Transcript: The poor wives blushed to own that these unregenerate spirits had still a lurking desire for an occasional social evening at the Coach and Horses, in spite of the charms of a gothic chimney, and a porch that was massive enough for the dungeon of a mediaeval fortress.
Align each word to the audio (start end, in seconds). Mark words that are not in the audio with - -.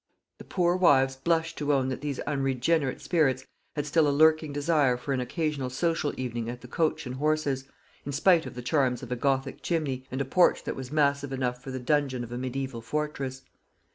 The 0.39 0.45
poor 0.45 0.75
wives 0.75 1.15
blushed 1.15 1.59
to 1.59 1.71
own 1.71 1.89
that 1.89 2.01
these 2.01 2.19
unregenerate 2.21 3.01
spirits 3.01 3.45
had 3.75 3.85
still 3.85 4.07
a 4.07 4.09
lurking 4.09 4.51
desire 4.51 4.97
for 4.97 5.13
an 5.13 5.19
occasional 5.19 5.69
social 5.69 6.11
evening 6.19 6.49
at 6.49 6.61
the 6.61 6.67
Coach 6.67 7.05
and 7.05 7.17
Horses, 7.17 7.65
in 8.03 8.11
spite 8.11 8.47
of 8.47 8.55
the 8.55 8.63
charms 8.63 9.03
of 9.03 9.11
a 9.11 9.15
gothic 9.15 9.61
chimney, 9.61 10.07
and 10.09 10.19
a 10.19 10.25
porch 10.25 10.63
that 10.63 10.75
was 10.75 10.91
massive 10.91 11.31
enough 11.31 11.61
for 11.61 11.69
the 11.69 11.77
dungeon 11.79 12.23
of 12.23 12.31
a 12.31 12.37
mediaeval 12.39 12.81
fortress. 12.81 13.43